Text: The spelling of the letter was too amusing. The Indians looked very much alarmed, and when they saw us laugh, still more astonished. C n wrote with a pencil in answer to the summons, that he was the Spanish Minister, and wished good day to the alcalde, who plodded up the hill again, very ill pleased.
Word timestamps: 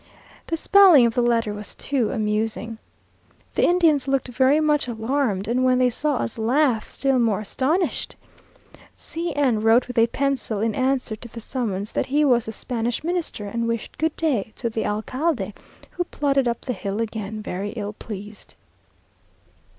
The 0.47 0.57
spelling 0.57 1.05
of 1.05 1.13
the 1.13 1.21
letter 1.21 1.53
was 1.53 1.75
too 1.75 2.09
amusing. 2.09 2.79
The 3.53 3.65
Indians 3.67 4.07
looked 4.07 4.29
very 4.29 4.59
much 4.59 4.87
alarmed, 4.87 5.47
and 5.47 5.63
when 5.63 5.77
they 5.77 5.91
saw 5.91 6.15
us 6.15 6.39
laugh, 6.39 6.89
still 6.89 7.19
more 7.19 7.41
astonished. 7.41 8.15
C 8.95 9.31
n 9.35 9.59
wrote 9.61 9.87
with 9.87 9.99
a 9.99 10.07
pencil 10.07 10.59
in 10.59 10.73
answer 10.73 11.15
to 11.17 11.27
the 11.27 11.39
summons, 11.39 11.91
that 11.91 12.07
he 12.07 12.25
was 12.25 12.47
the 12.47 12.51
Spanish 12.51 13.03
Minister, 13.03 13.45
and 13.45 13.67
wished 13.67 13.99
good 13.99 14.15
day 14.15 14.53
to 14.55 14.71
the 14.71 14.87
alcalde, 14.87 15.53
who 15.91 16.03
plodded 16.05 16.47
up 16.47 16.61
the 16.61 16.73
hill 16.73 16.99
again, 16.99 17.39
very 17.43 17.69
ill 17.73 17.93
pleased. 17.93 18.55